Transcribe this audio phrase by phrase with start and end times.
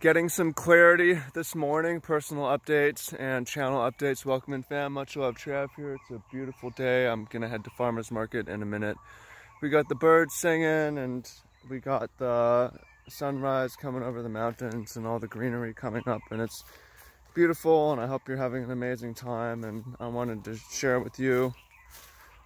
[0.00, 4.24] getting some clarity this morning, personal updates and channel updates.
[4.24, 5.92] Welcome in fam, much love Trav here.
[5.92, 7.06] It's a beautiful day.
[7.06, 8.96] I'm gonna head to farmer's market in a minute.
[9.60, 11.30] We got the birds singing and
[11.68, 12.72] we got the
[13.08, 16.64] sunrise coming over the mountains and all the greenery coming up and it's
[17.34, 21.18] beautiful and I hope you're having an amazing time and I wanted to share with
[21.18, 21.52] you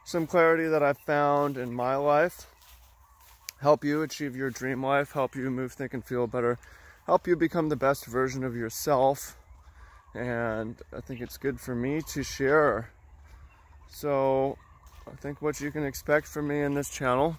[0.05, 2.49] some clarity that I've found in my life
[3.61, 6.59] help you achieve your dream life, help you move, think, and feel better,
[7.07, 9.37] help you become the best version of yourself.
[10.15, 12.91] And I think it's good for me to share.
[13.89, 14.57] So
[15.07, 17.37] I think what you can expect from me in this channel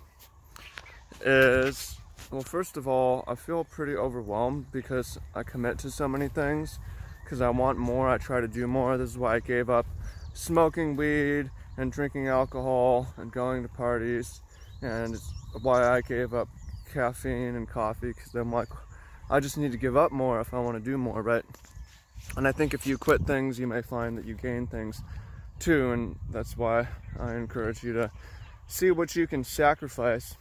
[1.21, 1.97] is,
[2.31, 6.79] well, first of all, I feel pretty overwhelmed because I commit to so many things
[7.23, 8.09] because I want more.
[8.09, 8.97] I try to do more.
[8.97, 9.85] This is why I gave up
[10.33, 14.41] smoking weed and drinking alcohol and going to parties
[14.81, 16.49] and it's why I gave up
[16.93, 18.69] caffeine and coffee because I'm like,
[19.29, 21.45] I just need to give up more if I want to do more, right?
[22.37, 25.01] And I think if you quit things, you may find that you gain things
[25.59, 26.87] too, and that's why
[27.19, 28.11] I encourage you to
[28.67, 30.35] see what you can sacrifice.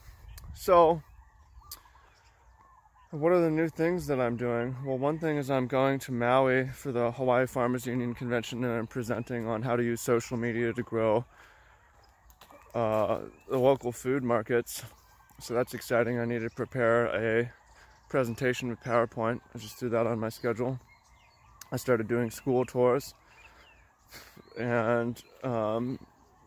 [0.54, 1.02] So,
[3.10, 4.76] what are the new things that I'm doing?
[4.84, 8.72] Well, one thing is I'm going to Maui for the Hawaii Farmers Union Convention and
[8.72, 11.24] I'm presenting on how to use social media to grow
[12.74, 14.82] uh, the local food markets.
[15.40, 16.18] So that's exciting.
[16.18, 17.52] I need to prepare a
[18.08, 19.40] presentation with PowerPoint.
[19.54, 20.78] I just threw that on my schedule.
[21.72, 23.14] I started doing school tours
[24.58, 25.98] and um,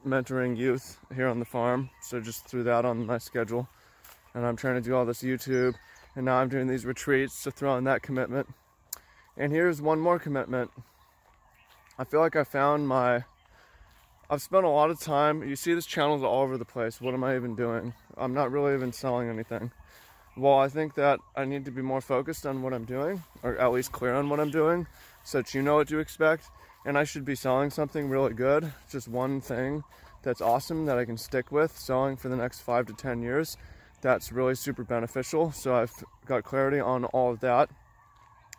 [0.05, 1.89] mentoring youth here on the farm.
[2.01, 3.67] So just threw that on my schedule.
[4.33, 5.75] And I'm trying to do all this YouTube.
[6.15, 8.47] And now I'm doing these retreats to throw in that commitment.
[9.35, 10.71] And here's one more commitment.
[11.99, 13.23] I feel like I found my
[14.29, 16.99] I've spent a lot of time, you see this channel is all over the place.
[16.99, 17.93] What am I even doing?
[18.17, 19.71] I'm not really even selling anything.
[20.37, 23.57] Well, I think that I need to be more focused on what I'm doing, or
[23.57, 24.85] at least clear on what I'm doing,
[25.23, 26.51] so that you know what to expect.
[26.85, 29.83] And I should be selling something really good, just one thing
[30.21, 33.57] that's awesome that I can stick with, selling for the next five to 10 years.
[34.01, 35.51] That's really super beneficial.
[35.53, 37.71] So I've got clarity on all of that.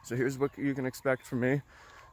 [0.03, 1.63] So here's what you can expect from me.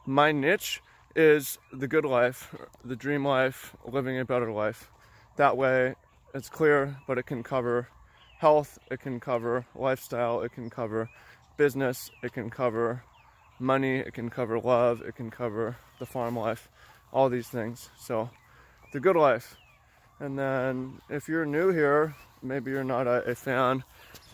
[0.06, 0.80] My niche
[1.16, 4.92] is the good life, the dream life, living a better life.
[5.34, 5.96] That way,
[6.34, 7.88] it's clear, but it can cover
[8.38, 11.08] health, it can cover lifestyle, it can cover
[11.56, 13.02] business, it can cover
[13.58, 16.68] money, it can cover love, it can cover the farm life,
[17.12, 17.88] all these things.
[17.98, 18.30] So,
[18.92, 19.56] the good life.
[20.20, 23.84] And then, if you're new here, maybe you're not a, a fan,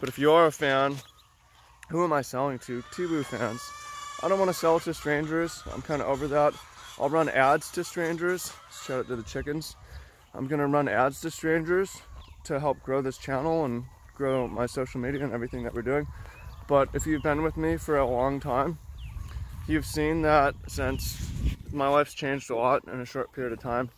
[0.01, 0.97] but if you are a fan,
[1.89, 2.83] who am I selling to?
[2.93, 3.63] Tebou fans.
[4.23, 5.63] I don't want to sell to strangers.
[5.73, 6.55] I'm kind of over that.
[6.99, 8.53] I'll run ads to strangers.
[8.84, 9.77] Shout out to the chickens.
[10.34, 12.01] I'm gonna run ads to strangers
[12.44, 16.06] to help grow this channel and grow my social media and everything that we're doing.
[16.69, 18.78] But if you've been with me for a long time,
[19.66, 21.28] you've seen that since
[21.72, 23.91] my life's changed a lot in a short period of time.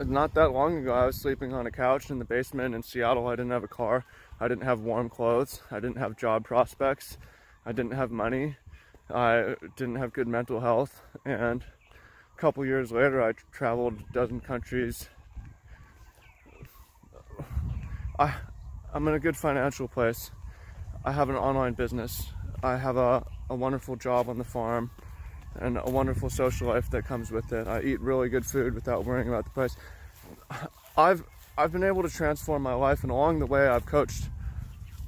[0.00, 3.26] Not that long ago, I was sleeping on a couch in the basement in Seattle.
[3.26, 4.04] I didn't have a car.
[4.38, 5.60] I didn't have warm clothes.
[5.70, 7.18] I didn't have job prospects.
[7.66, 8.56] I didn't have money.
[9.10, 11.64] I didn't have good mental health, and
[12.36, 15.08] a couple years later, I traveled a dozen countries.
[18.18, 18.34] I,
[18.92, 20.30] I'm in a good financial place.
[21.04, 22.32] I have an online business.
[22.62, 24.90] I have a, a wonderful job on the farm
[25.54, 27.68] and a wonderful social life that comes with it.
[27.68, 29.76] I eat really good food without worrying about the price.
[30.96, 31.24] I've
[31.56, 34.28] I've been able to transform my life, and along the way, I've coached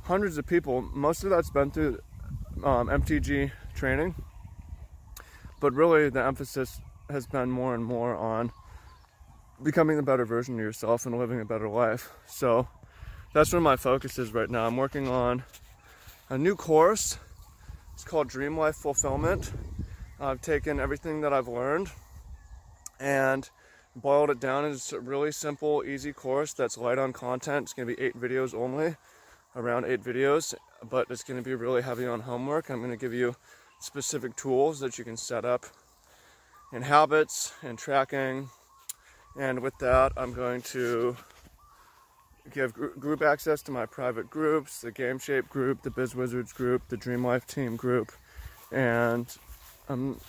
[0.02, 0.82] hundreds of people.
[0.82, 2.00] Most of that's been through
[2.64, 4.14] um, MTG training.
[5.60, 8.50] But really, the emphasis has been more and more on
[9.62, 12.10] becoming the better version of yourself and living a better life.
[12.26, 12.66] So
[13.32, 14.66] that's where my focus is right now.
[14.66, 15.44] I'm working on
[16.28, 17.18] a new course.
[17.94, 19.52] It's called Dream Life Fulfillment.
[20.18, 21.90] I've taken everything that I've learned
[22.98, 23.48] and
[23.94, 27.64] boiled it down into a really simple, easy course that's light on content.
[27.64, 28.96] It's going to be eight videos only,
[29.54, 30.54] around eight videos,
[30.88, 32.68] but it's going to be really heavy on homework.
[32.68, 33.36] I'm going to give you
[33.80, 35.66] specific tools that you can set up
[36.72, 38.50] in habits and tracking.
[39.38, 41.16] And with that, I'm going to
[42.50, 46.82] give group access to my private groups, the Game Shape group, the Biz Wizards group,
[46.88, 48.12] the Dream Life team group.
[48.72, 49.26] And
[49.88, 50.20] um,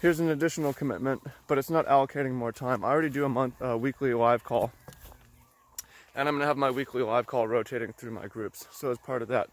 [0.00, 2.84] here's an additional commitment, but it's not allocating more time.
[2.84, 4.72] I already do a month uh, weekly live call.
[6.14, 8.66] And I'm going to have my weekly live call rotating through my groups.
[8.72, 9.50] So as part of that,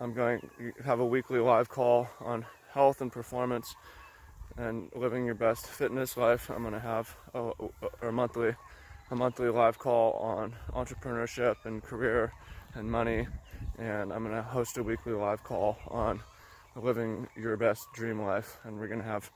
[0.00, 3.74] I'm going to have a weekly live call on health and performance
[4.56, 6.50] and living your best fitness life.
[6.50, 7.52] I'm going to have a,
[8.02, 8.54] a, monthly
[9.10, 12.32] a monthly live call on entrepreneurship and career
[12.74, 13.26] and money
[13.78, 16.20] and I'm gonna host a weekly live call on
[16.76, 18.58] living your best dream life.
[18.64, 19.30] And we're gonna have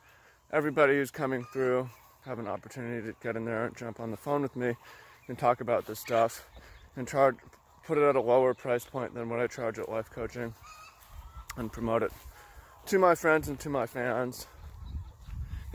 [0.53, 1.89] everybody who's coming through
[2.25, 4.75] have an opportunity to get in there and jump on the phone with me
[5.29, 6.47] and talk about this stuff
[6.97, 7.37] and charge
[7.85, 10.55] put it at a lower price point than what I charge at life coaching
[11.57, 12.13] and promote it
[12.87, 14.47] to my friends and to my fans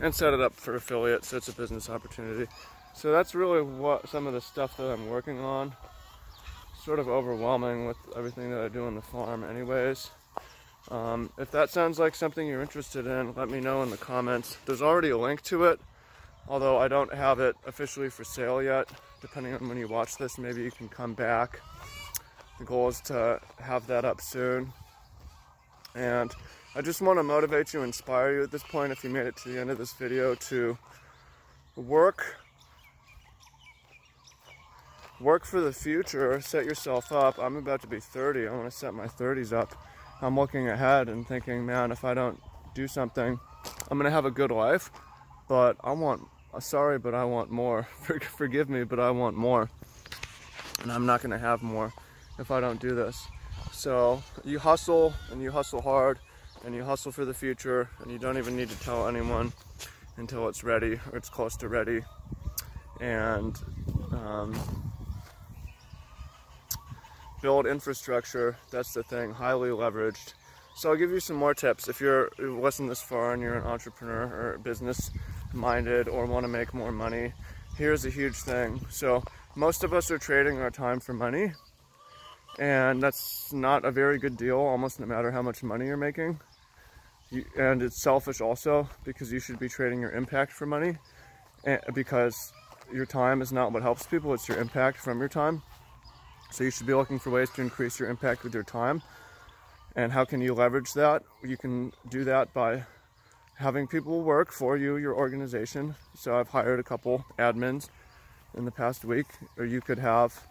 [0.00, 2.50] and set it up for affiliates so it's a business opportunity.
[2.98, 5.72] So that's really what some of the stuff that I'm working on.
[6.82, 10.10] Sort of overwhelming with everything that I do on the farm anyways.
[10.90, 14.56] Um, if that sounds like something you're interested in, let me know in the comments.
[14.66, 15.80] There's already a link to it,
[16.48, 18.88] although I don't have it officially for sale yet.
[19.20, 21.60] Depending on when you watch this, maybe you can come back.
[22.58, 24.72] The goal is to have that up soon.
[25.94, 26.34] And
[26.74, 29.36] I just want to motivate you, inspire you at this point, if you made it
[29.36, 30.76] to the end of this video, to
[31.76, 32.38] work
[35.20, 37.38] work for the future, set yourself up.
[37.38, 38.46] I'm about to be 30.
[38.46, 39.74] I want to set my 30s up.
[40.20, 42.40] I'm looking ahead and thinking, man, if I don't
[42.74, 43.38] do something,
[43.90, 44.90] I'm going to have a good life,
[45.48, 46.22] but I want,
[46.60, 47.84] sorry, but I want more.
[48.02, 49.70] Forgive me, but I want more.
[50.82, 51.92] And I'm not going to have more
[52.38, 53.26] if I don't do this.
[53.72, 56.18] So you hustle and you hustle hard
[56.64, 59.52] and you hustle for the future and you don't even need to tell anyone
[60.16, 62.02] until it's ready or it's close to ready.
[63.00, 63.56] And
[64.12, 64.87] um,
[67.42, 70.34] build infrastructure, that's the thing, highly leveraged.
[70.76, 71.88] So I'll give you some more tips.
[71.88, 75.10] If you're you listening this far and you're an entrepreneur or business
[75.52, 77.32] minded or want to make more money,
[77.76, 78.80] here's a huge thing.
[78.88, 79.24] So
[79.56, 81.52] most of us are trading our time for money
[82.58, 86.38] and that's not a very good deal almost no matter how much money you're making
[87.56, 90.96] and it's selfish also because you should be trading your impact for money
[91.94, 92.52] because
[92.92, 95.62] your time is not what helps people it's your impact from your time
[96.50, 99.02] so you should be looking for ways to increase your impact with your time
[99.96, 102.84] and how can you leverage that you can do that by
[103.56, 107.88] having people work for you your organization so i've hired a couple admins
[108.56, 110.46] in the past week or you could have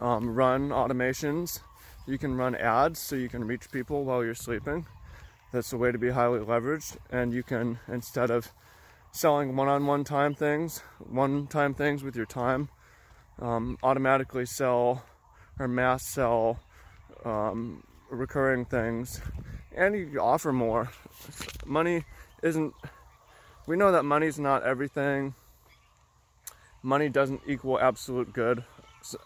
[0.00, 1.60] um, run automations.
[2.06, 4.86] You can run ads so you can reach people while you're sleeping.
[5.52, 6.96] That's a way to be highly leveraged.
[7.10, 8.52] And you can, instead of
[9.12, 12.68] selling one-on-one time things, one-time things with your time,
[13.40, 15.04] um, automatically sell
[15.58, 16.60] or mass sell
[17.24, 19.20] um, recurring things.
[19.76, 20.90] And you offer more.
[21.66, 22.04] Money
[22.42, 22.74] isn't,
[23.66, 25.34] we know that money's not everything.
[26.82, 28.64] Money doesn't equal absolute good.
[29.02, 29.18] So,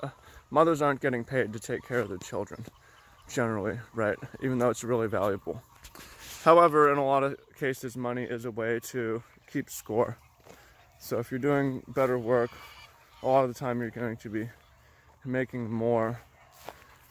[0.51, 2.65] mothers aren't getting paid to take care of their children,
[3.29, 4.19] generally, right?
[4.43, 5.63] Even though it's really valuable.
[6.45, 10.19] However, in a lot of cases, money is a way to keep score.
[10.99, 12.51] So if you're doing better work,
[13.23, 14.49] a lot of the time you're going to be
[15.25, 16.21] making more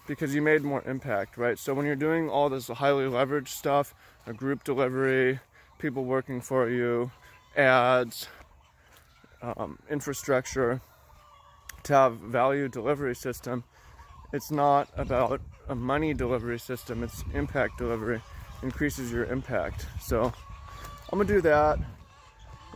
[0.08, 1.58] because you made more impact, right?
[1.58, 3.94] So when you're doing all this highly leveraged stuff,
[4.28, 5.40] a group delivery,
[5.80, 7.12] people working for you,
[7.56, 8.28] ads,
[9.42, 10.81] um, infrastructure,
[11.84, 13.63] to have value delivery system,
[14.34, 18.22] it's not about a money delivery system, it's impact delivery.
[18.63, 19.88] Increases your impact.
[20.02, 20.31] So
[21.12, 21.80] I'm gonna do that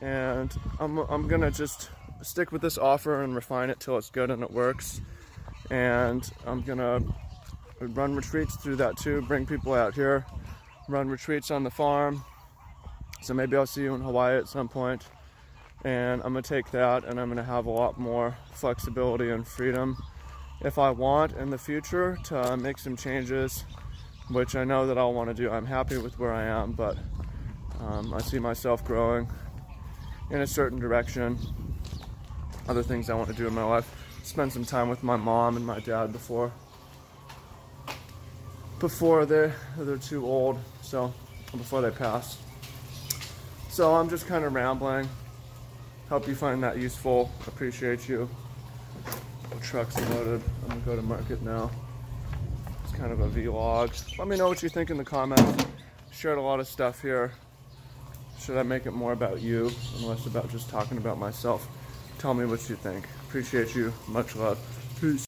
[0.02, 1.90] and I'm, I'm gonna just
[2.22, 5.02] stick with this offer and refine it till it's good and it works.
[5.70, 7.02] And I'm gonna
[7.80, 10.26] run retreats through that too, bring people out here,
[10.88, 12.24] run retreats on the farm.
[13.22, 15.04] So maybe I'll see you in Hawaii at some point.
[15.84, 19.98] and I'm gonna take that and I'm gonna have a lot more flexibility and freedom
[20.62, 23.64] if I want in the future to make some changes
[24.32, 26.98] which I know that I'll want to do I'm happy with where I am but
[27.82, 29.30] um, I see myself growing
[30.32, 31.38] in a certain direction
[32.68, 33.90] other things I want to do in my life
[34.24, 36.52] spend some time with my mom and my dad before
[38.80, 41.14] before they they're too old so
[41.52, 42.38] before they pass
[43.70, 45.08] so I'm just kind of rambling
[46.10, 47.32] Hope you find that useful.
[47.48, 48.30] Appreciate you.
[49.50, 50.40] The truck's loaded.
[50.64, 51.72] I'm gonna go to market now.
[52.84, 54.20] It's kind of a vlog.
[54.20, 55.66] Let me know what you think in the comments.
[56.12, 57.32] Shared a lot of stuff here.
[58.40, 61.68] Should I make it more about you and less about just talking about myself?
[62.20, 63.08] Tell me what you think.
[63.28, 63.94] Appreciate you.
[64.08, 64.58] Much love.